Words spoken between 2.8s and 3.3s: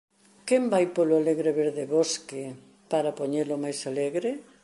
para